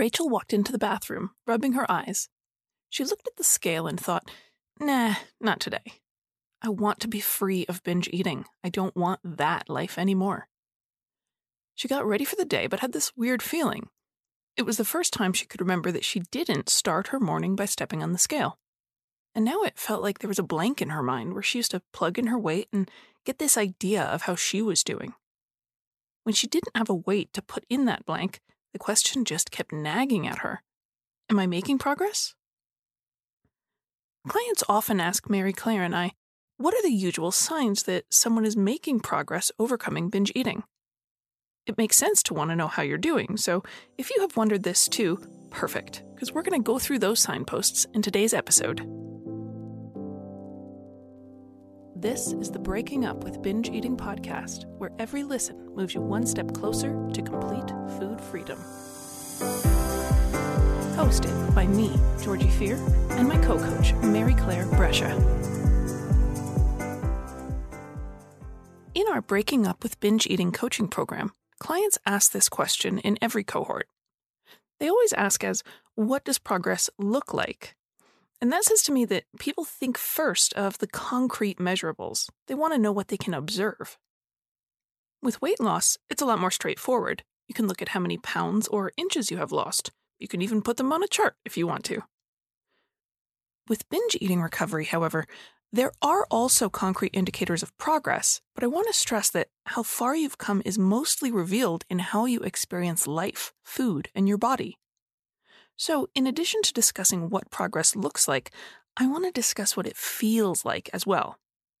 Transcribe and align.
Rachel 0.00 0.30
walked 0.30 0.54
into 0.54 0.72
the 0.72 0.78
bathroom, 0.78 1.32
rubbing 1.46 1.74
her 1.74 1.88
eyes. 1.92 2.30
She 2.88 3.04
looked 3.04 3.28
at 3.28 3.36
the 3.36 3.44
scale 3.44 3.86
and 3.86 4.00
thought, 4.00 4.30
nah, 4.80 5.16
not 5.42 5.60
today. 5.60 6.00
I 6.62 6.70
want 6.70 7.00
to 7.00 7.08
be 7.08 7.20
free 7.20 7.66
of 7.68 7.82
binge 7.82 8.08
eating. 8.10 8.46
I 8.64 8.70
don't 8.70 8.96
want 8.96 9.20
that 9.22 9.68
life 9.68 9.98
anymore. 9.98 10.48
She 11.74 11.86
got 11.86 12.06
ready 12.06 12.24
for 12.24 12.34
the 12.34 12.46
day, 12.46 12.66
but 12.66 12.80
had 12.80 12.94
this 12.94 13.12
weird 13.14 13.42
feeling. 13.42 13.90
It 14.56 14.62
was 14.62 14.78
the 14.78 14.86
first 14.86 15.12
time 15.12 15.34
she 15.34 15.44
could 15.44 15.60
remember 15.60 15.92
that 15.92 16.04
she 16.04 16.20
didn't 16.30 16.70
start 16.70 17.08
her 17.08 17.20
morning 17.20 17.54
by 17.54 17.66
stepping 17.66 18.02
on 18.02 18.12
the 18.12 18.18
scale. 18.18 18.58
And 19.34 19.44
now 19.44 19.60
it 19.64 19.78
felt 19.78 20.00
like 20.00 20.20
there 20.20 20.28
was 20.28 20.38
a 20.38 20.42
blank 20.42 20.80
in 20.80 20.88
her 20.88 21.02
mind 21.02 21.34
where 21.34 21.42
she 21.42 21.58
used 21.58 21.72
to 21.72 21.82
plug 21.92 22.18
in 22.18 22.28
her 22.28 22.38
weight 22.38 22.68
and 22.72 22.90
get 23.26 23.38
this 23.38 23.58
idea 23.58 24.02
of 24.02 24.22
how 24.22 24.34
she 24.34 24.62
was 24.62 24.82
doing. 24.82 25.12
When 26.24 26.34
she 26.34 26.46
didn't 26.46 26.74
have 26.74 26.88
a 26.88 26.94
weight 26.94 27.34
to 27.34 27.42
put 27.42 27.66
in 27.68 27.84
that 27.84 28.06
blank, 28.06 28.40
the 28.72 28.78
question 28.78 29.24
just 29.24 29.50
kept 29.50 29.72
nagging 29.72 30.26
at 30.26 30.38
her 30.38 30.62
Am 31.30 31.38
I 31.38 31.46
making 31.46 31.78
progress? 31.78 32.34
Clients 34.28 34.64
often 34.68 35.00
ask 35.00 35.30
Mary 35.30 35.52
Claire 35.52 35.84
and 35.84 35.94
I, 35.94 36.12
what 36.56 36.74
are 36.74 36.82
the 36.82 36.92
usual 36.92 37.30
signs 37.30 37.84
that 37.84 38.04
someone 38.10 38.44
is 38.44 38.56
making 38.56 39.00
progress 39.00 39.50
overcoming 39.58 40.10
binge 40.10 40.32
eating? 40.34 40.64
It 41.66 41.78
makes 41.78 41.96
sense 41.96 42.22
to 42.24 42.34
want 42.34 42.50
to 42.50 42.56
know 42.56 42.66
how 42.66 42.82
you're 42.82 42.98
doing, 42.98 43.36
so 43.36 43.62
if 43.96 44.10
you 44.10 44.20
have 44.20 44.36
wondered 44.36 44.64
this 44.64 44.88
too, 44.88 45.18
perfect, 45.50 46.02
because 46.14 46.32
we're 46.32 46.42
going 46.42 46.60
to 46.60 46.66
go 46.66 46.78
through 46.78 46.98
those 46.98 47.20
signposts 47.20 47.86
in 47.94 48.02
today's 48.02 48.34
episode. 48.34 48.80
This 52.00 52.32
is 52.32 52.50
the 52.50 52.58
Breaking 52.58 53.04
Up 53.04 53.24
with 53.24 53.42
Binge 53.42 53.68
Eating 53.68 53.94
podcast, 53.94 54.64
where 54.78 54.90
every 54.98 55.22
listen 55.22 55.68
moves 55.74 55.94
you 55.94 56.00
one 56.00 56.24
step 56.24 56.54
closer 56.54 56.94
to 57.12 57.20
complete 57.20 57.68
food 57.98 58.18
freedom. 58.18 58.58
Hosted 60.96 61.54
by 61.54 61.66
me, 61.66 61.94
Georgie 62.22 62.48
Fear, 62.48 62.76
and 63.10 63.28
my 63.28 63.36
co 63.36 63.58
coach, 63.58 63.92
Mary 63.96 64.32
Claire 64.32 64.64
Brescia. 64.64 65.14
In 68.94 69.04
our 69.12 69.20
Breaking 69.20 69.66
Up 69.66 69.82
with 69.82 70.00
Binge 70.00 70.26
Eating 70.26 70.52
coaching 70.52 70.88
program, 70.88 71.32
clients 71.58 71.98
ask 72.06 72.32
this 72.32 72.48
question 72.48 72.98
in 73.00 73.18
every 73.20 73.44
cohort. 73.44 73.88
They 74.78 74.88
always 74.88 75.12
ask 75.12 75.44
as, 75.44 75.62
What 75.96 76.24
does 76.24 76.38
progress 76.38 76.88
look 76.96 77.34
like? 77.34 77.76
And 78.40 78.50
that 78.52 78.64
says 78.64 78.82
to 78.82 78.92
me 78.92 79.04
that 79.06 79.24
people 79.38 79.64
think 79.64 79.98
first 79.98 80.54
of 80.54 80.78
the 80.78 80.86
concrete 80.86 81.58
measurables. 81.58 82.28
They 82.48 82.54
want 82.54 82.72
to 82.72 82.78
know 82.78 82.92
what 82.92 83.08
they 83.08 83.18
can 83.18 83.34
observe. 83.34 83.98
With 85.22 85.42
weight 85.42 85.60
loss, 85.60 85.98
it's 86.08 86.22
a 86.22 86.26
lot 86.26 86.40
more 86.40 86.50
straightforward. 86.50 87.22
You 87.48 87.54
can 87.54 87.66
look 87.66 87.82
at 87.82 87.90
how 87.90 88.00
many 88.00 88.16
pounds 88.16 88.66
or 88.68 88.92
inches 88.96 89.30
you 89.30 89.36
have 89.36 89.52
lost. 89.52 89.90
You 90.18 90.28
can 90.28 90.40
even 90.40 90.62
put 90.62 90.78
them 90.78 90.92
on 90.92 91.02
a 91.02 91.08
chart 91.08 91.34
if 91.44 91.58
you 91.58 91.66
want 91.66 91.84
to. 91.84 92.02
With 93.68 93.88
binge 93.90 94.16
eating 94.20 94.40
recovery, 94.40 94.86
however, 94.86 95.26
there 95.72 95.92
are 96.02 96.26
also 96.32 96.68
concrete 96.68 97.14
indicators 97.14 97.62
of 97.62 97.76
progress, 97.78 98.40
but 98.56 98.64
I 98.64 98.66
want 98.66 98.88
to 98.88 98.92
stress 98.92 99.30
that 99.30 99.48
how 99.66 99.84
far 99.84 100.16
you've 100.16 100.38
come 100.38 100.62
is 100.64 100.78
mostly 100.78 101.30
revealed 101.30 101.84
in 101.88 102.00
how 102.00 102.24
you 102.24 102.40
experience 102.40 103.06
life, 103.06 103.52
food, 103.62 104.08
and 104.12 104.26
your 104.26 104.38
body. 104.38 104.79
So, 105.80 106.10
in 106.14 106.26
addition 106.26 106.60
to 106.64 106.74
discussing 106.74 107.30
what 107.30 107.50
progress 107.50 107.96
looks 107.96 108.28
like, 108.28 108.50
I 108.98 109.06
want 109.06 109.24
to 109.24 109.32
discuss 109.32 109.78
what 109.78 109.86
it 109.86 109.96
feels 109.96 110.62
like 110.62 110.90
as 110.92 111.06
well. 111.06 111.38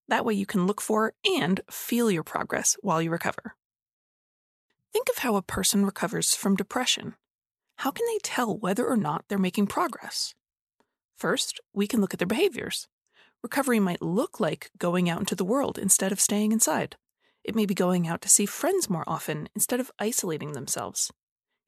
That 0.08 0.24
way, 0.24 0.32
you 0.32 0.46
can 0.46 0.66
look 0.66 0.80
for 0.80 1.12
and 1.38 1.60
feel 1.70 2.10
your 2.10 2.22
progress 2.22 2.78
while 2.80 3.02
you 3.02 3.10
recover. 3.10 3.56
Think 4.90 5.10
of 5.10 5.18
how 5.18 5.36
a 5.36 5.42
person 5.42 5.84
recovers 5.84 6.34
from 6.34 6.56
depression. 6.56 7.14
How 7.76 7.90
can 7.90 8.06
they 8.06 8.16
tell 8.22 8.56
whether 8.56 8.88
or 8.88 8.96
not 8.96 9.26
they're 9.28 9.36
making 9.36 9.66
progress? 9.66 10.34
First, 11.18 11.60
we 11.74 11.86
can 11.86 12.00
look 12.00 12.14
at 12.14 12.18
their 12.18 12.26
behaviors. 12.26 12.88
Recovery 13.42 13.80
might 13.80 14.00
look 14.00 14.40
like 14.40 14.70
going 14.78 15.10
out 15.10 15.20
into 15.20 15.34
the 15.34 15.44
world 15.44 15.76
instead 15.76 16.10
of 16.10 16.22
staying 16.22 16.52
inside. 16.52 16.96
It 17.44 17.54
may 17.54 17.66
be 17.66 17.74
going 17.74 18.08
out 18.08 18.22
to 18.22 18.30
see 18.30 18.46
friends 18.46 18.88
more 18.88 19.04
often 19.06 19.50
instead 19.54 19.78
of 19.78 19.90
isolating 19.98 20.52
themselves. 20.52 21.12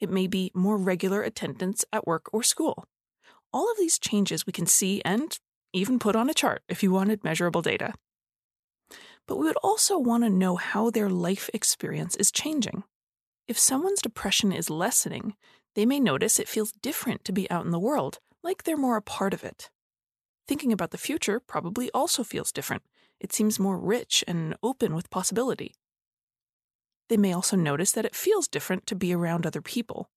It 0.02 0.10
may 0.10 0.26
be 0.26 0.50
more 0.52 0.76
regular 0.76 1.22
attendance 1.22 1.84
at 1.92 2.08
work 2.08 2.28
or 2.32 2.42
school. 2.42 2.84
All 3.52 3.70
of 3.70 3.78
these 3.78 4.00
changes 4.00 4.44
we 4.44 4.52
can 4.52 4.66
see 4.66 5.00
and 5.04 5.38
even 5.72 6.00
put 6.00 6.16
on 6.16 6.28
a 6.28 6.34
chart 6.34 6.64
if 6.68 6.82
you 6.82 6.90
wanted 6.90 7.22
measurable 7.22 7.62
data. 7.62 7.94
But 9.28 9.36
we 9.36 9.46
would 9.46 9.56
also 9.62 9.96
want 10.00 10.24
to 10.24 10.28
know 10.28 10.56
how 10.56 10.90
their 10.90 11.08
life 11.08 11.48
experience 11.54 12.16
is 12.16 12.32
changing. 12.32 12.82
If 13.46 13.56
someone's 13.56 14.02
depression 14.02 14.50
is 14.50 14.68
lessening, 14.68 15.36
they 15.76 15.86
may 15.86 16.00
notice 16.00 16.40
it 16.40 16.48
feels 16.48 16.72
different 16.72 17.24
to 17.24 17.32
be 17.32 17.48
out 17.48 17.64
in 17.64 17.70
the 17.70 17.78
world, 17.78 18.19
like 18.42 18.64
they're 18.64 18.76
more 18.76 18.96
a 18.96 19.02
part 19.02 19.32
of 19.32 19.44
it. 19.44 19.70
Thinking 20.48 20.72
about 20.72 20.90
the 20.90 20.98
future 20.98 21.38
probably 21.38 21.92
also 21.92 22.24
feels 22.24 22.50
different. 22.50 22.82
It 23.20 23.32
seems 23.32 23.60
more 23.60 23.78
rich 23.78 24.24
and 24.26 24.56
open 24.64 24.96
with 24.96 25.10
possibility. 25.10 25.76
They 27.08 27.16
may 27.16 27.32
also 27.32 27.56
notice 27.56 27.92
that 27.92 28.04
it 28.04 28.14
feels 28.14 28.48
different 28.48 28.86
to 28.86 28.94
be 28.94 29.12
around 29.12 29.44
other 29.44 29.60
people. 29.62 30.10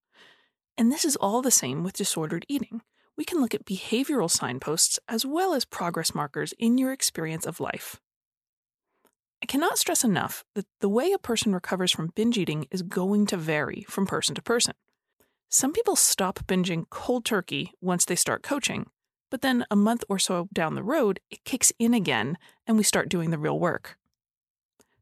And 0.77 0.91
this 0.91 1.05
is 1.05 1.15
all 1.15 1.41
the 1.41 1.51
same 1.51 1.83
with 1.83 1.93
disordered 1.93 2.45
eating. 2.47 2.81
We 3.17 3.25
can 3.25 3.39
look 3.39 3.53
at 3.53 3.65
behavioral 3.65 4.29
signposts 4.29 4.99
as 5.07 5.25
well 5.25 5.53
as 5.53 5.65
progress 5.65 6.13
markers 6.13 6.53
in 6.59 6.77
your 6.77 6.91
experience 6.91 7.45
of 7.45 7.59
life. 7.59 8.01
I 9.41 9.45
cannot 9.45 9.77
stress 9.77 10.03
enough 10.03 10.43
that 10.55 10.65
the 10.81 10.89
way 10.89 11.11
a 11.11 11.19
person 11.19 11.53
recovers 11.53 11.91
from 11.91 12.11
binge 12.15 12.37
eating 12.37 12.67
is 12.71 12.81
going 12.81 13.25
to 13.27 13.37
vary 13.37 13.85
from 13.87 14.07
person 14.07 14.35
to 14.35 14.41
person. 14.41 14.73
Some 15.49 15.71
people 15.71 15.95
stop 15.95 16.39
binging 16.47 16.89
cold 16.89 17.25
turkey 17.25 17.71
once 17.79 18.05
they 18.05 18.15
start 18.15 18.43
coaching, 18.43 18.87
but 19.29 19.41
then 19.41 19.65
a 19.69 19.75
month 19.75 20.03
or 20.09 20.19
so 20.19 20.49
down 20.51 20.75
the 20.75 20.83
road, 20.83 21.19
it 21.29 21.43
kicks 21.43 21.71
in 21.77 21.93
again 21.93 22.37
and 22.65 22.77
we 22.77 22.83
start 22.83 23.09
doing 23.09 23.29
the 23.29 23.37
real 23.37 23.59
work. 23.59 23.97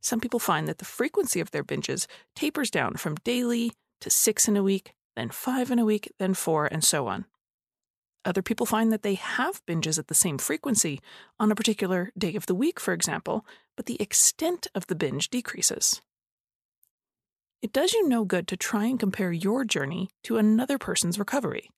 Some 0.03 0.19
people 0.19 0.39
find 0.39 0.67
that 0.67 0.79
the 0.79 0.85
frequency 0.85 1.39
of 1.39 1.51
their 1.51 1.63
binges 1.63 2.07
tapers 2.35 2.69
down 2.69 2.95
from 2.95 3.15
daily 3.23 3.71
to 4.01 4.09
six 4.09 4.49
in 4.49 4.57
a 4.57 4.63
week, 4.63 4.93
then 5.15 5.29
five 5.29 5.71
in 5.71 5.79
a 5.79 5.85
week, 5.85 6.11
then 6.19 6.33
four, 6.33 6.67
and 6.67 6.83
so 6.83 7.07
on. 7.07 7.25
Other 8.25 8.41
people 8.41 8.65
find 8.65 8.91
that 8.91 9.01
they 9.01 9.15
have 9.15 9.65
binges 9.65 9.97
at 9.97 10.07
the 10.07 10.13
same 10.13 10.37
frequency 10.37 10.99
on 11.39 11.51
a 11.51 11.55
particular 11.55 12.11
day 12.17 12.35
of 12.35 12.45
the 12.45 12.55
week, 12.55 12.81
for 12.81 12.93
example, 12.93 13.45
but 13.77 13.85
the 13.85 14.01
extent 14.01 14.67
of 14.75 14.87
the 14.87 14.95
binge 14.95 15.29
decreases. 15.29 16.01
It 17.61 17.71
does 17.71 17.93
you 17.93 18.07
no 18.07 18.25
good 18.25 18.47
to 18.49 18.57
try 18.57 18.85
and 18.85 18.99
compare 18.99 19.31
your 19.31 19.63
journey 19.63 20.09
to 20.23 20.37
another 20.37 20.77
person's 20.77 21.17
recovery. 21.17 21.69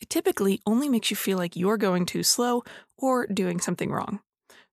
It 0.00 0.10
typically 0.10 0.60
only 0.64 0.88
makes 0.88 1.10
you 1.10 1.16
feel 1.16 1.38
like 1.38 1.56
you're 1.56 1.76
going 1.76 2.06
too 2.06 2.22
slow 2.22 2.62
or 2.96 3.26
doing 3.26 3.58
something 3.58 3.90
wrong. 3.90 4.20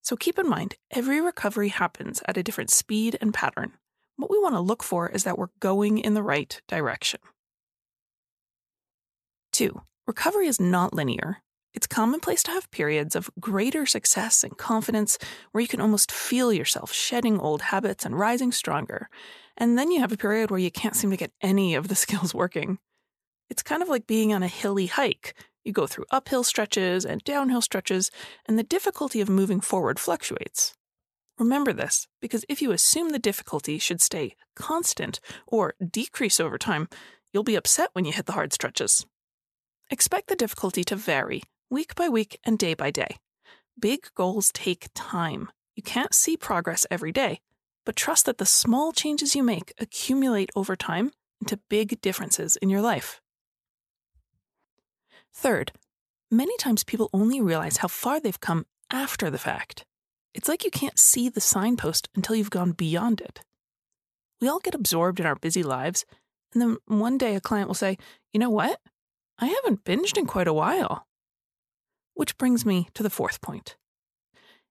So 0.01 0.15
keep 0.15 0.39
in 0.39 0.49
mind, 0.49 0.75
every 0.89 1.21
recovery 1.21 1.69
happens 1.69 2.21
at 2.27 2.37
a 2.37 2.43
different 2.43 2.71
speed 2.71 3.17
and 3.21 3.33
pattern. 3.33 3.73
What 4.17 4.31
we 4.31 4.39
want 4.39 4.55
to 4.55 4.61
look 4.61 4.83
for 4.83 5.09
is 5.09 5.23
that 5.23 5.37
we're 5.37 5.47
going 5.59 5.97
in 5.97 6.13
the 6.13 6.23
right 6.23 6.59
direction. 6.67 7.19
2. 9.53 9.81
Recovery 10.07 10.47
is 10.47 10.59
not 10.59 10.93
linear. 10.93 11.37
It's 11.73 11.87
commonplace 11.87 12.43
to 12.43 12.51
have 12.51 12.69
periods 12.71 13.15
of 13.15 13.29
greater 13.39 13.85
success 13.85 14.43
and 14.43 14.57
confidence 14.57 15.17
where 15.51 15.61
you 15.61 15.67
can 15.67 15.79
almost 15.79 16.11
feel 16.11 16.51
yourself 16.51 16.91
shedding 16.91 17.39
old 17.39 17.61
habits 17.61 18.05
and 18.05 18.17
rising 18.17 18.51
stronger. 18.51 19.09
And 19.55 19.77
then 19.77 19.91
you 19.91 19.99
have 20.01 20.11
a 20.11 20.17
period 20.17 20.51
where 20.51 20.59
you 20.59 20.71
can't 20.71 20.95
seem 20.95 21.11
to 21.11 21.17
get 21.17 21.31
any 21.41 21.75
of 21.75 21.87
the 21.87 21.95
skills 22.03 22.33
working. 22.33 22.79
It's 23.49 23.63
kind 23.63 23.81
of 23.81 23.89
like 23.89 24.07
being 24.07 24.33
on 24.33 24.43
a 24.43 24.47
hilly 24.47 24.87
hike. 24.87 25.35
You 25.63 25.73
go 25.73 25.87
through 25.87 26.05
uphill 26.11 26.43
stretches 26.43 27.05
and 27.05 27.23
downhill 27.23 27.61
stretches, 27.61 28.11
and 28.47 28.57
the 28.57 28.63
difficulty 28.63 29.21
of 29.21 29.29
moving 29.29 29.61
forward 29.61 29.99
fluctuates. 29.99 30.73
Remember 31.37 31.73
this, 31.73 32.07
because 32.21 32.45
if 32.49 32.61
you 32.61 32.71
assume 32.71 33.09
the 33.09 33.19
difficulty 33.19 33.77
should 33.77 34.01
stay 34.01 34.35
constant 34.55 35.19
or 35.47 35.75
decrease 35.83 36.39
over 36.39 36.57
time, 36.57 36.87
you'll 37.31 37.43
be 37.43 37.55
upset 37.55 37.89
when 37.93 38.05
you 38.05 38.11
hit 38.11 38.25
the 38.25 38.33
hard 38.33 38.53
stretches. 38.53 39.05
Expect 39.89 40.27
the 40.27 40.35
difficulty 40.35 40.83
to 40.85 40.95
vary 40.95 41.43
week 41.69 41.95
by 41.95 42.09
week 42.09 42.39
and 42.43 42.59
day 42.59 42.73
by 42.73 42.91
day. 42.91 43.17
Big 43.79 44.07
goals 44.15 44.51
take 44.51 44.89
time. 44.93 45.49
You 45.75 45.83
can't 45.83 46.13
see 46.13 46.37
progress 46.37 46.85
every 46.91 47.11
day, 47.11 47.39
but 47.85 47.95
trust 47.95 48.25
that 48.25 48.37
the 48.37 48.45
small 48.45 48.91
changes 48.91 49.35
you 49.35 49.41
make 49.41 49.73
accumulate 49.79 50.51
over 50.55 50.75
time 50.75 51.11
into 51.39 51.59
big 51.69 52.01
differences 52.01 52.57
in 52.57 52.69
your 52.69 52.81
life. 52.81 53.21
Third, 55.33 55.71
many 56.29 56.55
times 56.57 56.83
people 56.83 57.09
only 57.13 57.41
realize 57.41 57.77
how 57.77 57.87
far 57.87 58.19
they've 58.19 58.39
come 58.39 58.65
after 58.89 59.29
the 59.29 59.37
fact. 59.37 59.85
It's 60.33 60.47
like 60.47 60.63
you 60.63 60.71
can't 60.71 60.99
see 60.99 61.29
the 61.29 61.41
signpost 61.41 62.09
until 62.15 62.35
you've 62.35 62.49
gone 62.49 62.71
beyond 62.71 63.21
it. 63.21 63.41
We 64.39 64.47
all 64.47 64.59
get 64.59 64.75
absorbed 64.75 65.19
in 65.19 65.25
our 65.25 65.35
busy 65.35 65.63
lives, 65.63 66.05
and 66.53 66.61
then 66.61 66.77
one 66.87 67.17
day 67.17 67.35
a 67.35 67.41
client 67.41 67.67
will 67.67 67.75
say, 67.75 67.97
You 68.33 68.39
know 68.39 68.49
what? 68.49 68.79
I 69.39 69.47
haven't 69.47 69.83
binged 69.83 70.17
in 70.17 70.25
quite 70.25 70.47
a 70.47 70.53
while. 70.53 71.07
Which 72.13 72.37
brings 72.37 72.65
me 72.65 72.89
to 72.93 73.03
the 73.03 73.09
fourth 73.09 73.41
point. 73.41 73.77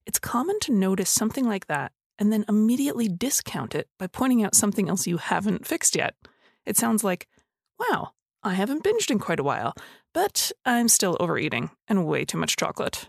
It's 0.07 0.19
common 0.19 0.61
to 0.61 0.73
notice 0.73 1.11
something 1.11 1.47
like 1.47 1.67
that 1.67 1.93
and 2.19 2.33
then 2.33 2.45
immediately 2.49 3.09
discount 3.09 3.75
it 3.75 3.89
by 3.99 4.07
pointing 4.07 4.43
out 4.43 4.55
something 4.55 4.89
else 4.89 5.07
you 5.07 5.17
haven't 5.17 5.67
fixed 5.67 5.97
yet. 5.97 6.15
It 6.67 6.77
sounds 6.77 7.03
like, 7.03 7.27
wow, 7.79 8.13
I 8.43 8.55
haven't 8.55 8.85
binged 8.85 9.11
in 9.11 9.19
quite 9.19 9.41
a 9.41 9.45
while, 9.45 9.75
but 10.15 10.51
I'm 10.65 10.89
still 10.89 11.17
overeating 11.21 11.71
and 11.89 12.07
way 12.07 12.25
too 12.25 12.39
much 12.39 12.57
chocolate. 12.57 13.09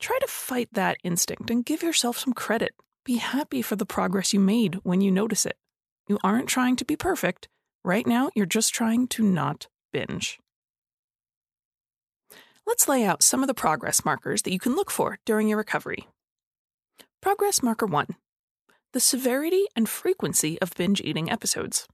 Try 0.00 0.18
to 0.18 0.26
fight 0.26 0.68
that 0.72 0.98
instinct 1.04 1.50
and 1.50 1.64
give 1.64 1.82
yourself 1.82 2.18
some 2.18 2.32
credit. 2.32 2.74
Be 3.04 3.16
happy 3.16 3.62
for 3.62 3.76
the 3.76 3.86
progress 3.86 4.32
you 4.32 4.40
made 4.40 4.80
when 4.82 5.00
you 5.00 5.12
notice 5.12 5.46
it. 5.46 5.56
You 6.08 6.18
aren't 6.24 6.48
trying 6.48 6.74
to 6.76 6.84
be 6.84 6.96
perfect. 6.96 7.48
Right 7.84 8.06
now, 8.06 8.30
you're 8.34 8.46
just 8.46 8.74
trying 8.74 9.06
to 9.08 9.22
not 9.22 9.68
binge. 9.92 10.40
Let's 12.66 12.88
lay 12.88 13.04
out 13.04 13.22
some 13.22 13.44
of 13.44 13.46
the 13.46 13.54
progress 13.54 14.04
markers 14.04 14.42
that 14.42 14.52
you 14.52 14.58
can 14.58 14.74
look 14.74 14.90
for 14.90 15.20
during 15.24 15.46
your 15.46 15.58
recovery. 15.58 16.08
Progress 17.22 17.62
marker 17.62 17.86
1 17.86 18.08
The 18.92 19.00
severity 19.00 19.66
and 19.76 19.88
frequency 19.88 20.60
of 20.60 20.74
binge 20.74 21.00
eating 21.00 21.30
episodes. 21.30 21.86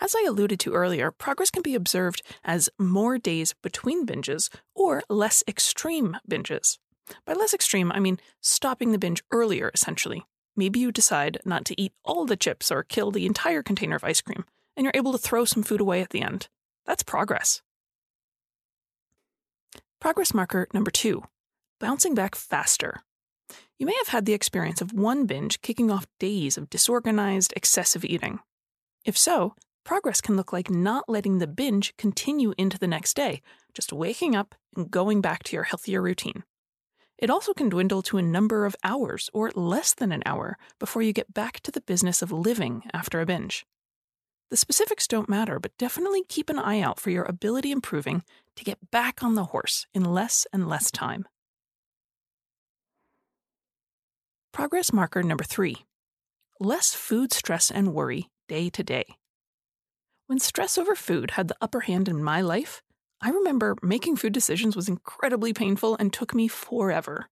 As 0.00 0.14
I 0.14 0.24
alluded 0.28 0.60
to 0.60 0.74
earlier, 0.74 1.10
progress 1.10 1.50
can 1.50 1.62
be 1.62 1.74
observed 1.74 2.22
as 2.44 2.68
more 2.78 3.18
days 3.18 3.54
between 3.62 4.06
binges 4.06 4.48
or 4.74 5.02
less 5.08 5.42
extreme 5.48 6.16
binges. 6.28 6.78
By 7.26 7.34
less 7.34 7.54
extreme, 7.54 7.92
I 7.92 8.00
mean 8.00 8.18
stopping 8.40 8.92
the 8.92 8.98
binge 8.98 9.22
earlier, 9.30 9.70
essentially. 9.74 10.24
Maybe 10.56 10.78
you 10.78 10.92
decide 10.92 11.38
not 11.44 11.64
to 11.66 11.80
eat 11.80 11.92
all 12.04 12.26
the 12.26 12.36
chips 12.36 12.70
or 12.70 12.82
kill 12.82 13.10
the 13.10 13.26
entire 13.26 13.62
container 13.62 13.96
of 13.96 14.04
ice 14.04 14.20
cream, 14.20 14.44
and 14.76 14.84
you're 14.84 14.92
able 14.94 15.12
to 15.12 15.18
throw 15.18 15.44
some 15.44 15.62
food 15.62 15.80
away 15.80 16.00
at 16.00 16.10
the 16.10 16.22
end. 16.22 16.48
That's 16.86 17.02
progress. 17.02 17.62
Progress 20.00 20.34
marker 20.34 20.68
number 20.72 20.90
two 20.90 21.24
bouncing 21.80 22.14
back 22.14 22.34
faster. 22.34 23.02
You 23.78 23.86
may 23.86 23.94
have 23.98 24.08
had 24.08 24.24
the 24.24 24.32
experience 24.32 24.80
of 24.80 24.92
one 24.92 25.26
binge 25.26 25.60
kicking 25.60 25.90
off 25.90 26.06
days 26.18 26.56
of 26.56 26.70
disorganized, 26.70 27.52
excessive 27.56 28.04
eating. 28.04 28.40
If 29.04 29.18
so, 29.18 29.54
progress 29.84 30.20
can 30.20 30.36
look 30.36 30.52
like 30.52 30.70
not 30.70 31.08
letting 31.08 31.38
the 31.38 31.46
binge 31.46 31.94
continue 31.96 32.54
into 32.56 32.78
the 32.78 32.86
next 32.86 33.14
day, 33.14 33.42
just 33.74 33.92
waking 33.92 34.34
up 34.34 34.54
and 34.74 34.90
going 34.90 35.20
back 35.20 35.42
to 35.44 35.56
your 35.56 35.64
healthier 35.64 36.00
routine. 36.00 36.42
It 37.18 37.30
also 37.30 37.52
can 37.52 37.68
dwindle 37.68 38.02
to 38.02 38.18
a 38.18 38.22
number 38.22 38.64
of 38.66 38.74
hours 38.82 39.30
or 39.32 39.50
less 39.54 39.94
than 39.94 40.10
an 40.10 40.22
hour 40.26 40.56
before 40.78 41.02
you 41.02 41.12
get 41.12 41.32
back 41.32 41.60
to 41.60 41.70
the 41.70 41.80
business 41.82 42.22
of 42.22 42.32
living 42.32 42.82
after 42.92 43.20
a 43.20 43.26
binge. 43.26 43.66
The 44.50 44.56
specifics 44.56 45.06
don't 45.06 45.28
matter, 45.28 45.58
but 45.60 45.76
definitely 45.78 46.24
keep 46.28 46.48
an 46.48 46.58
eye 46.58 46.80
out 46.80 46.98
for 46.98 47.10
your 47.10 47.24
ability 47.24 47.70
improving 47.70 48.24
to 48.56 48.64
get 48.64 48.90
back 48.90 49.22
on 49.22 49.34
the 49.34 49.44
horse 49.44 49.86
in 49.94 50.04
less 50.04 50.46
and 50.52 50.68
less 50.68 50.90
time. 50.90 51.26
Progress 54.52 54.92
marker 54.92 55.22
number 55.22 55.44
three 55.44 55.84
less 56.60 56.94
food 56.94 57.32
stress 57.32 57.70
and 57.70 57.92
worry 57.92 58.30
day 58.48 58.70
to 58.70 58.82
day. 58.82 59.16
When 60.26 60.38
stress 60.38 60.78
over 60.78 60.94
food 60.94 61.32
had 61.32 61.48
the 61.48 61.56
upper 61.60 61.80
hand 61.80 62.08
in 62.08 62.24
my 62.24 62.40
life, 62.40 62.82
I 63.20 63.30
remember 63.30 63.76
making 63.82 64.16
food 64.16 64.32
decisions 64.32 64.76
was 64.76 64.88
incredibly 64.88 65.52
painful 65.52 65.96
and 65.96 66.12
took 66.12 66.34
me 66.34 66.48
forever. 66.48 67.28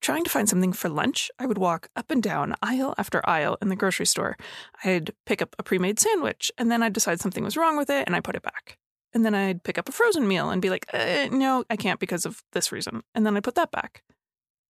Trying 0.00 0.24
to 0.24 0.30
find 0.30 0.48
something 0.48 0.74
for 0.74 0.90
lunch, 0.90 1.30
I 1.38 1.46
would 1.46 1.56
walk 1.56 1.88
up 1.96 2.10
and 2.10 2.22
down 2.22 2.54
aisle 2.62 2.94
after 2.98 3.26
aisle 3.26 3.56
in 3.62 3.68
the 3.68 3.76
grocery 3.76 4.04
store. 4.04 4.36
I'd 4.84 5.12
pick 5.24 5.40
up 5.40 5.56
a 5.58 5.62
pre 5.62 5.78
made 5.78 5.98
sandwich, 5.98 6.52
and 6.58 6.70
then 6.70 6.82
I'd 6.82 6.92
decide 6.92 7.20
something 7.20 7.42
was 7.42 7.56
wrong 7.56 7.78
with 7.78 7.88
it, 7.88 8.06
and 8.06 8.14
I 8.14 8.20
put 8.20 8.36
it 8.36 8.42
back. 8.42 8.76
And 9.14 9.24
then 9.24 9.34
I'd 9.34 9.62
pick 9.62 9.78
up 9.78 9.88
a 9.88 9.92
frozen 9.92 10.28
meal 10.28 10.50
and 10.50 10.60
be 10.60 10.68
like, 10.68 10.86
uh, 10.92 11.28
no, 11.30 11.64
I 11.70 11.76
can't 11.76 12.00
because 12.00 12.26
of 12.26 12.42
this 12.52 12.70
reason. 12.70 13.02
And 13.14 13.24
then 13.24 13.36
I 13.36 13.40
put 13.40 13.54
that 13.54 13.70
back. 13.70 14.02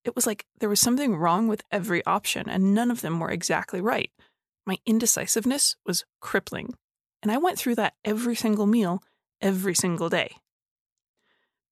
It 0.04 0.16
was 0.16 0.28
like 0.28 0.46
there 0.60 0.68
was 0.68 0.82
something 0.82 1.16
wrong 1.16 1.48
with 1.48 1.64
every 1.72 2.06
option, 2.06 2.50
and 2.50 2.74
none 2.74 2.92
of 2.92 3.00
them 3.02 3.20
were 3.20 3.32
exactly 3.32 3.80
right. 3.80 4.12
My 4.66 4.78
indecisiveness 4.86 5.76
was 5.86 6.06
crippling. 6.20 6.76
And 7.22 7.32
I 7.32 7.38
went 7.38 7.58
through 7.58 7.76
that 7.76 7.94
every 8.04 8.36
single 8.36 8.66
meal 8.66 9.04
every 9.42 9.74
single 9.74 10.10
day. 10.10 10.36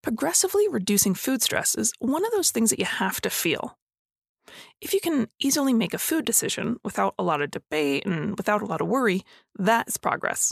Progressively 0.01 0.67
reducing 0.67 1.13
food 1.13 1.41
stress 1.41 1.75
is 1.75 1.93
one 1.99 2.25
of 2.25 2.31
those 2.31 2.51
things 2.51 2.69
that 2.69 2.79
you 2.79 2.85
have 2.85 3.21
to 3.21 3.29
feel. 3.29 3.77
If 4.81 4.93
you 4.93 4.99
can 4.99 5.27
easily 5.39 5.73
make 5.73 5.93
a 5.93 5.99
food 5.99 6.25
decision 6.25 6.77
without 6.83 7.13
a 7.19 7.23
lot 7.23 7.41
of 7.41 7.51
debate 7.51 8.05
and 8.05 8.37
without 8.37 8.61
a 8.61 8.65
lot 8.65 8.81
of 8.81 8.87
worry, 8.87 9.23
that's 9.57 9.97
progress. 9.97 10.51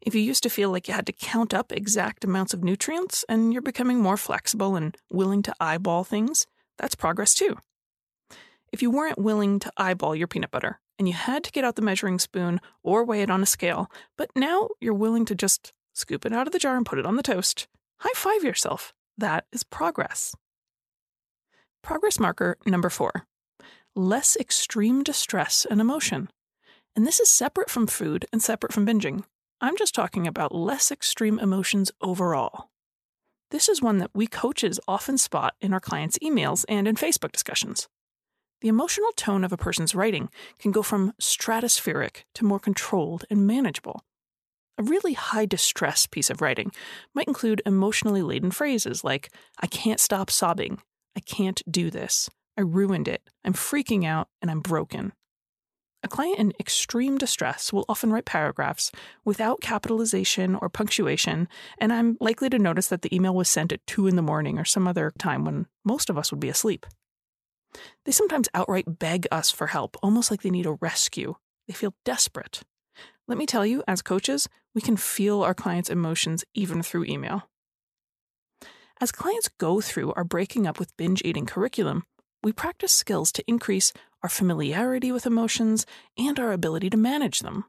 If 0.00 0.14
you 0.14 0.20
used 0.20 0.42
to 0.42 0.50
feel 0.50 0.70
like 0.70 0.88
you 0.88 0.94
had 0.94 1.06
to 1.06 1.12
count 1.12 1.54
up 1.54 1.72
exact 1.72 2.24
amounts 2.24 2.52
of 2.52 2.62
nutrients 2.62 3.24
and 3.28 3.52
you're 3.52 3.62
becoming 3.62 4.00
more 4.00 4.16
flexible 4.16 4.76
and 4.76 4.96
willing 5.10 5.42
to 5.42 5.54
eyeball 5.60 6.04
things, 6.04 6.46
that's 6.78 6.94
progress 6.94 7.32
too. 7.32 7.56
If 8.72 8.82
you 8.82 8.90
weren't 8.90 9.18
willing 9.18 9.60
to 9.60 9.72
eyeball 9.76 10.16
your 10.16 10.26
peanut 10.26 10.50
butter 10.50 10.80
and 10.98 11.08
you 11.08 11.14
had 11.14 11.44
to 11.44 11.50
get 11.52 11.64
out 11.64 11.76
the 11.76 11.82
measuring 11.82 12.18
spoon 12.18 12.60
or 12.82 13.04
weigh 13.04 13.22
it 13.22 13.30
on 13.30 13.42
a 13.42 13.46
scale, 13.46 13.90
but 14.16 14.30
now 14.36 14.68
you're 14.80 14.94
willing 14.94 15.24
to 15.26 15.34
just 15.34 15.72
scoop 15.92 16.24
it 16.26 16.32
out 16.32 16.46
of 16.46 16.52
the 16.52 16.58
jar 16.58 16.76
and 16.76 16.86
put 16.86 16.98
it 16.98 17.06
on 17.06 17.16
the 17.16 17.22
toast. 17.22 17.66
High 18.00 18.14
five 18.14 18.42
yourself. 18.42 18.92
That 19.16 19.46
is 19.52 19.62
progress. 19.64 20.34
Progress 21.82 22.18
marker 22.18 22.56
number 22.66 22.90
four 22.90 23.26
less 23.96 24.36
extreme 24.36 25.04
distress 25.04 25.64
and 25.70 25.80
emotion. 25.80 26.28
And 26.96 27.06
this 27.06 27.20
is 27.20 27.28
separate 27.28 27.70
from 27.70 27.86
food 27.86 28.26
and 28.32 28.42
separate 28.42 28.72
from 28.72 28.86
binging. 28.86 29.24
I'm 29.60 29.76
just 29.76 29.94
talking 29.94 30.26
about 30.26 30.54
less 30.54 30.90
extreme 30.90 31.38
emotions 31.38 31.92
overall. 32.00 32.70
This 33.50 33.68
is 33.68 33.80
one 33.80 33.98
that 33.98 34.10
we 34.12 34.26
coaches 34.26 34.80
often 34.88 35.16
spot 35.16 35.54
in 35.60 35.72
our 35.72 35.80
clients' 35.80 36.18
emails 36.18 36.64
and 36.68 36.88
in 36.88 36.96
Facebook 36.96 37.30
discussions. 37.30 37.88
The 38.64 38.70
emotional 38.70 39.12
tone 39.14 39.44
of 39.44 39.52
a 39.52 39.58
person's 39.58 39.94
writing 39.94 40.30
can 40.58 40.72
go 40.72 40.82
from 40.82 41.12
stratospheric 41.20 42.24
to 42.32 42.46
more 42.46 42.58
controlled 42.58 43.26
and 43.28 43.46
manageable. 43.46 44.06
A 44.78 44.82
really 44.82 45.12
high 45.12 45.44
distress 45.44 46.06
piece 46.06 46.30
of 46.30 46.40
writing 46.40 46.72
might 47.14 47.28
include 47.28 47.60
emotionally 47.66 48.22
laden 48.22 48.50
phrases 48.50 49.04
like, 49.04 49.30
I 49.60 49.66
can't 49.66 50.00
stop 50.00 50.30
sobbing, 50.30 50.78
I 51.14 51.20
can't 51.20 51.60
do 51.70 51.90
this, 51.90 52.30
I 52.56 52.62
ruined 52.62 53.06
it, 53.06 53.28
I'm 53.44 53.52
freaking 53.52 54.06
out, 54.06 54.28
and 54.40 54.50
I'm 54.50 54.60
broken. 54.60 55.12
A 56.02 56.08
client 56.08 56.38
in 56.38 56.54
extreme 56.58 57.18
distress 57.18 57.70
will 57.70 57.84
often 57.86 58.12
write 58.12 58.24
paragraphs 58.24 58.90
without 59.26 59.60
capitalization 59.60 60.54
or 60.54 60.70
punctuation, 60.70 61.48
and 61.76 61.92
I'm 61.92 62.16
likely 62.18 62.48
to 62.48 62.58
notice 62.58 62.88
that 62.88 63.02
the 63.02 63.14
email 63.14 63.34
was 63.34 63.50
sent 63.50 63.72
at 63.72 63.86
2 63.88 64.06
in 64.06 64.16
the 64.16 64.22
morning 64.22 64.58
or 64.58 64.64
some 64.64 64.88
other 64.88 65.12
time 65.18 65.44
when 65.44 65.66
most 65.84 66.08
of 66.08 66.16
us 66.16 66.30
would 66.30 66.40
be 66.40 66.48
asleep. 66.48 66.86
They 68.04 68.12
sometimes 68.12 68.48
outright 68.54 68.98
beg 68.98 69.26
us 69.30 69.50
for 69.50 69.68
help, 69.68 69.96
almost 70.02 70.30
like 70.30 70.42
they 70.42 70.50
need 70.50 70.66
a 70.66 70.78
rescue. 70.80 71.36
They 71.66 71.74
feel 71.74 71.94
desperate. 72.04 72.62
Let 73.26 73.38
me 73.38 73.46
tell 73.46 73.64
you, 73.64 73.82
as 73.88 74.02
coaches, 74.02 74.48
we 74.74 74.80
can 74.80 74.96
feel 74.96 75.42
our 75.42 75.54
clients' 75.54 75.90
emotions 75.90 76.44
even 76.54 76.82
through 76.82 77.06
email. 77.06 77.48
As 79.00 79.10
clients 79.12 79.48
go 79.58 79.80
through 79.80 80.12
our 80.12 80.24
breaking 80.24 80.66
up 80.66 80.78
with 80.78 80.96
binge 80.96 81.22
eating 81.24 81.46
curriculum, 81.46 82.04
we 82.42 82.52
practice 82.52 82.92
skills 82.92 83.32
to 83.32 83.44
increase 83.48 83.92
our 84.22 84.28
familiarity 84.28 85.10
with 85.10 85.26
emotions 85.26 85.86
and 86.18 86.38
our 86.38 86.52
ability 86.52 86.90
to 86.90 86.96
manage 86.96 87.40
them. 87.40 87.64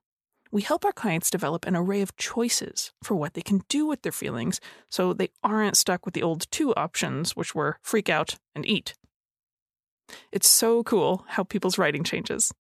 We 0.52 0.62
help 0.62 0.86
our 0.86 0.92
clients 0.92 1.30
develop 1.30 1.66
an 1.66 1.76
array 1.76 2.02
of 2.02 2.16
choices 2.18 2.94
for 3.04 3.16
what 3.16 3.34
they 3.34 3.42
can 3.42 3.64
do 3.68 3.86
with 3.86 4.04
their 4.04 4.12
feelings 4.12 4.62
so 4.90 5.14
they 5.14 5.30
aren't 5.44 5.78
stuck 5.78 6.06
with 6.06 6.14
the 6.14 6.24
old 6.24 6.50
two 6.52 6.74
options, 6.76 7.36
which 7.36 7.56
were 7.56 7.78
freak 7.82 8.10
out 8.10 8.38
and 8.54 8.66
eat. 8.66 8.94
It's 10.32 10.50
so 10.50 10.84
cool 10.84 11.26
how 11.30 11.44
people's 11.44 11.78
writing 11.78 12.04
changes. 12.04 12.52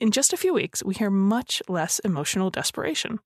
In 0.00 0.10
just 0.10 0.32
a 0.32 0.36
few 0.36 0.52
weeks, 0.52 0.82
we 0.84 0.94
hear 0.94 1.10
much 1.10 1.62
less 1.68 1.98
emotional 2.00 2.50
desperation. 2.50 3.20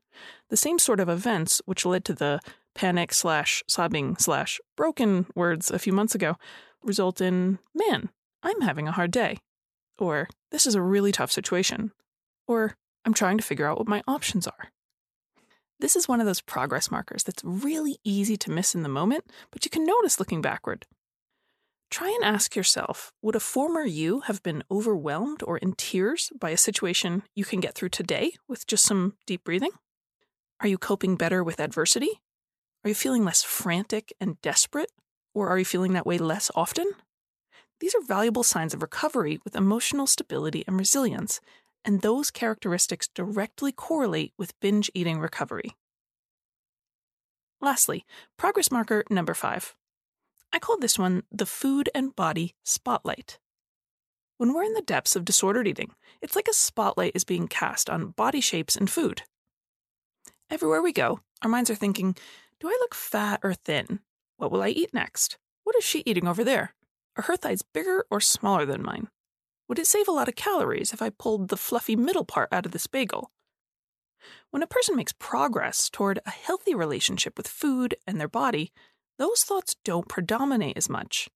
The 0.50 0.56
same 0.56 0.78
sort 0.78 1.00
of 1.00 1.08
events 1.08 1.62
which 1.64 1.86
led 1.86 2.04
to 2.04 2.14
the 2.14 2.40
panic 2.74 3.12
slash 3.12 3.62
sobbing 3.66 4.16
slash 4.18 4.60
broken 4.76 5.26
words 5.34 5.70
a 5.70 5.78
few 5.78 5.92
months 5.92 6.14
ago 6.14 6.36
result 6.82 7.20
in, 7.20 7.58
man, 7.74 8.10
I'm 8.42 8.60
having 8.60 8.86
a 8.86 8.92
hard 8.92 9.10
day. 9.10 9.38
Or, 9.98 10.28
this 10.52 10.66
is 10.66 10.74
a 10.74 10.82
really 10.82 11.10
tough 11.10 11.32
situation. 11.32 11.90
Or, 12.46 12.76
I'm 13.04 13.14
trying 13.14 13.38
to 13.38 13.44
figure 13.44 13.66
out 13.66 13.78
what 13.78 13.88
my 13.88 14.02
options 14.06 14.46
are. 14.46 14.70
This 15.80 15.96
is 15.96 16.08
one 16.08 16.20
of 16.20 16.26
those 16.26 16.40
progress 16.40 16.90
markers 16.90 17.22
that's 17.22 17.42
really 17.44 17.98
easy 18.04 18.36
to 18.36 18.50
miss 18.50 18.74
in 18.74 18.82
the 18.82 18.88
moment, 18.88 19.24
but 19.50 19.64
you 19.64 19.70
can 19.70 19.84
notice 19.84 20.18
looking 20.18 20.42
backward. 20.42 20.86
Try 21.90 22.09
and 22.09 22.25
ask 22.25 22.54
yourself 22.54 23.12
would 23.23 23.35
a 23.35 23.40
former 23.40 23.83
you 23.83 24.21
have 24.21 24.42
been 24.42 24.62
overwhelmed 24.71 25.42
or 25.42 25.57
in 25.59 25.73
tears 25.73 26.30
by 26.38 26.50
a 26.50 26.57
situation 26.57 27.23
you 27.35 27.45
can 27.45 27.61
get 27.61 27.75
through 27.75 27.88
today 27.88 28.33
with 28.47 28.66
just 28.66 28.85
some 28.85 29.14
deep 29.26 29.42
breathing? 29.45 29.71
Are 30.61 30.68
you 30.68 30.76
coping 30.76 31.16
better 31.16 31.42
with 31.42 31.61
adversity? 31.61 32.21
Are 32.85 32.88
you 32.88 32.95
feeling 32.95 33.25
less 33.25 33.42
frantic 33.42 34.12
and 34.21 34.40
desperate? 34.42 34.92
Or 35.35 35.49
are 35.49 35.59
you 35.59 35.64
feeling 35.64 35.95
that 35.95 36.07
way 36.07 36.18
less 36.18 36.50
often? 36.54 36.90
These 37.80 37.95
are 37.95 38.02
valuable 38.02 38.42
signs 38.42 38.75
of 38.75 38.83
recovery 38.83 39.38
with 39.45 39.57
emotional 39.57 40.07
stability 40.07 40.64
and 40.66 40.78
resilience, 40.78 41.40
and 41.85 42.02
those 42.02 42.30
characteristics 42.30 43.09
directly 43.14 43.73
correlate 43.73 44.33
with 44.37 44.59
binge 44.61 44.90
eating 44.95 45.21
recovery. 45.21 45.76
Lastly, 47.61 48.04
progress 48.37 48.71
marker 48.71 49.04
number 49.11 49.35
five 49.35 49.75
I 50.52 50.58
call 50.58 50.78
this 50.78 50.98
one 50.98 51.22
the 51.30 51.46
food 51.46 51.90
and 51.94 52.14
body 52.16 52.54
spotlight. 52.64 53.38
When 54.38 54.52
we're 54.52 54.62
in 54.62 54.74
the 54.74 54.82
depths 54.82 55.16
of 55.16 55.24
disordered 55.24 55.66
eating, 55.66 55.92
it's 56.22 56.36
like 56.36 56.48
a 56.48 56.54
spotlight 56.54 57.12
is 57.14 57.24
being 57.24 57.48
cast 57.48 57.90
on 57.90 58.12
body 58.12 58.40
shapes 58.40 58.76
and 58.76 58.88
food. 58.88 59.22
Everywhere 60.50 60.80
we 60.80 60.92
go, 60.92 61.20
our 61.42 61.50
minds 61.50 61.70
are 61.70 61.74
thinking, 61.74 62.16
do 62.60 62.68
I 62.68 62.76
look 62.80 62.94
fat 62.94 63.40
or 63.42 63.54
thin? 63.54 64.00
What 64.36 64.50
will 64.50 64.62
I 64.62 64.68
eat 64.68 64.94
next? 64.94 65.38
What 65.64 65.76
is 65.76 65.84
she 65.84 66.02
eating 66.06 66.26
over 66.26 66.44
there? 66.44 66.74
Are 67.16 67.24
her 67.24 67.36
thighs 67.36 67.62
bigger 67.62 68.06
or 68.10 68.20
smaller 68.20 68.64
than 68.64 68.82
mine? 68.82 69.08
Would 69.68 69.78
it 69.78 69.86
save 69.86 70.08
a 70.08 70.12
lot 70.12 70.28
of 70.28 70.36
calories 70.36 70.92
if 70.92 71.02
I 71.02 71.10
pulled 71.10 71.48
the 71.48 71.56
fluffy 71.56 71.96
middle 71.96 72.24
part 72.24 72.48
out 72.52 72.64
of 72.64 72.72
this 72.72 72.86
bagel? 72.86 73.30
When 74.50 74.62
a 74.62 74.66
person 74.66 74.96
makes 74.96 75.12
progress 75.12 75.90
toward 75.90 76.20
a 76.24 76.30
healthy 76.30 76.74
relationship 76.74 77.36
with 77.36 77.48
food 77.48 77.96
and 78.06 78.18
their 78.20 78.28
body, 78.28 78.72
those 79.18 79.42
thoughts 79.42 79.76
don't 79.84 80.08
predominate 80.08 80.76
as 80.76 80.88
much. 80.88 81.28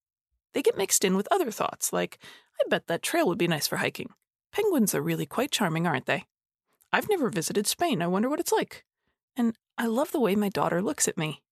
They 0.55 0.63
get 0.63 0.77
mixed 0.77 1.05
in 1.05 1.17
with 1.17 1.29
other 1.31 1.51
thoughts, 1.51 1.93
like, 1.93 2.19
I 2.61 2.69
bet 2.69 2.87
that 2.87 3.03
trail 3.03 3.27
would 3.27 3.39
be 3.39 3.49
nice 3.49 3.67
for 3.67 3.77
hiking. 3.77 4.11
Penguins 4.53 4.95
are 4.95 5.03
really 5.03 5.27
quite 5.27 5.51
charming, 5.51 5.87
aren't 5.87 6.07
they? 6.07 6.25
I've 6.93 7.09
never 7.09 7.31
visited 7.31 7.67
Spain. 7.67 8.03
I 8.03 8.07
wonder 8.07 8.29
what 8.29 8.41
it's 8.41 8.53
like. 8.53 8.85
And 9.37 9.57
I 9.79 9.87
love 9.87 10.13
the 10.13 10.21
way 10.21 10.37
my 10.37 10.51
daughter 10.51 10.83
looks 10.83 11.09
at 11.09 11.17
me. 11.17 11.43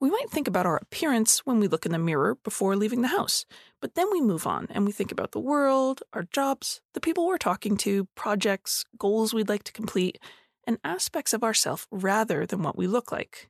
We 0.00 0.10
might 0.10 0.28
think 0.28 0.48
about 0.48 0.66
our 0.66 0.76
appearance 0.76 1.38
when 1.46 1.60
we 1.60 1.68
look 1.68 1.86
in 1.86 1.92
the 1.92 1.98
mirror 1.98 2.36
before 2.42 2.74
leaving 2.76 3.02
the 3.02 3.08
house, 3.08 3.46
but 3.80 3.94
then 3.94 4.08
we 4.10 4.20
move 4.20 4.46
on 4.46 4.66
and 4.70 4.84
we 4.84 4.92
think 4.92 5.12
about 5.12 5.30
the 5.30 5.40
world, 5.40 6.02
our 6.12 6.24
jobs, 6.24 6.80
the 6.94 7.00
people 7.00 7.26
we're 7.26 7.38
talking 7.38 7.76
to, 7.78 8.06
projects, 8.16 8.84
goals 8.98 9.32
we'd 9.32 9.48
like 9.48 9.62
to 9.64 9.72
complete, 9.72 10.18
and 10.66 10.78
aspects 10.82 11.32
of 11.32 11.44
ourself 11.44 11.86
rather 11.90 12.44
than 12.44 12.62
what 12.62 12.76
we 12.76 12.88
look 12.88 13.12
like. 13.12 13.48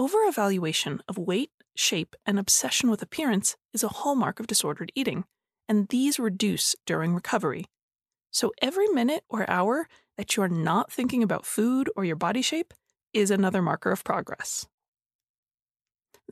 Over-evaluation 0.00 1.02
of 1.08 1.18
weight, 1.18 1.50
shape, 1.76 2.16
and 2.24 2.38
obsession 2.38 2.88
with 2.88 3.02
appearance 3.02 3.58
is 3.74 3.82
a 3.82 3.88
hallmark 3.88 4.40
of 4.40 4.46
disordered 4.46 4.90
eating, 4.94 5.24
and 5.68 5.88
these 5.88 6.18
reduce 6.18 6.74
during 6.86 7.14
recovery. 7.14 7.66
So 8.30 8.50
every 8.62 8.88
minute 8.88 9.24
or 9.28 9.48
hour 9.50 9.88
that 10.16 10.34
you're 10.34 10.48
not 10.48 10.90
thinking 10.90 11.22
about 11.22 11.44
food 11.44 11.90
or 11.96 12.06
your 12.06 12.16
body 12.16 12.40
shape 12.40 12.72
is 13.12 13.30
another 13.30 13.60
marker 13.60 13.92
of 13.92 14.02
progress. 14.02 14.66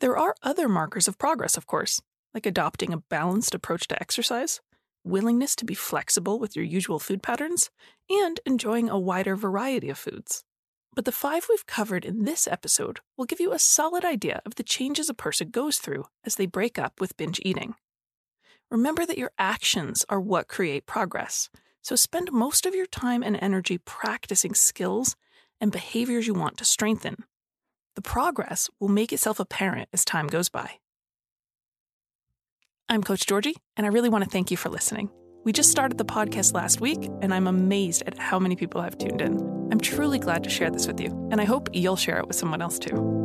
There 0.01 0.17
are 0.17 0.35
other 0.43 0.67
markers 0.67 1.07
of 1.07 1.19
progress, 1.19 1.59
of 1.59 1.67
course, 1.67 2.01
like 2.33 2.47
adopting 2.47 2.95
a 2.95 3.03
balanced 3.11 3.55
approach 3.55 3.87
to 3.89 4.01
exercise, 4.01 4.63
willingness 5.05 5.55
to 5.57 5.67
be 5.67 5.75
flexible 5.75 6.39
with 6.39 6.57
your 6.57 6.65
usual 6.65 6.99
food 6.99 7.23
patterns, 7.23 7.69
and 8.09 8.41
enjoying 8.47 8.89
a 8.89 8.99
wider 8.99 9.37
variety 9.37 9.91
of 9.91 9.99
foods. 9.99 10.43
But 10.99 11.05
the 11.05 11.13
five 11.13 11.47
we've 11.49 11.65
covered 11.65 12.05
in 12.05 12.25
this 12.25 12.49
episode 12.49 12.99
will 13.17 13.25
give 13.25 13.39
you 13.39 13.53
a 13.53 13.59
solid 13.61 14.05
idea 14.05 14.43
of 14.45 14.57
the 14.57 14.65
changes 14.65 15.09
a 15.09 15.15
person 15.15 15.51
goes 15.51 15.79
through 15.79 16.07
as 16.25 16.35
they 16.35 16.45
break 16.47 16.77
up 16.77 17.01
with 17.01 17.17
binge 17.17 17.39
eating. 17.45 17.77
Remember 18.69 19.07
that 19.07 19.17
your 19.17 19.31
actions 19.39 20.05
are 20.09 20.21
what 20.21 20.49
create 20.49 20.87
progress, 20.87 21.51
so 21.83 21.95
spend 21.95 22.33
most 22.33 22.67
of 22.67 22.75
your 22.75 22.85
time 22.85 23.23
and 23.23 23.39
energy 23.41 23.79
practicing 23.79 24.55
skills 24.55 25.15
and 25.61 25.71
behaviors 25.71 26.27
you 26.27 26.35
want 26.35 26.57
to 26.57 26.65
strengthen. 26.65 27.23
The 27.95 28.03
progress 28.03 28.69
will 28.81 28.89
make 28.89 29.13
itself 29.13 29.39
apparent 29.39 29.89
as 29.93 30.05
time 30.05 30.27
goes 30.27 30.49
by. 30.49 30.81
I'm 32.89 33.05
Coach 33.05 33.25
Georgie, 33.25 33.59
and 33.77 33.87
I 33.87 33.91
really 33.91 34.09
want 34.09 34.25
to 34.25 34.31
thank 34.31 34.51
you 34.51 34.57
for 34.57 34.69
listening. 34.69 35.11
We 35.45 35.53
just 35.53 35.71
started 35.71 35.99
the 35.99 36.05
podcast 36.05 36.53
last 36.53 36.81
week, 36.81 37.09
and 37.23 37.33
I'm 37.33 37.47
amazed 37.47 38.03
at 38.07 38.19
how 38.19 38.39
many 38.39 38.57
people 38.57 38.83
have 38.83 38.99
tuned 38.99 39.23
in. 39.23 39.39
I'm 39.71 39.81
truly 39.81 40.19
glad 40.19 40.43
to 40.45 40.51
share 40.51 40.71
this 40.71 40.87
with 40.87 41.01
you, 41.01 41.11
and 41.31 41.41
I 41.41 41.45
hope 41.45 41.71
you'll 41.73 41.97
share 41.97 42.19
it 42.19 42.27
with 42.27 42.37
someone 42.37 42.61
else 42.61 42.79
too. 42.79 43.18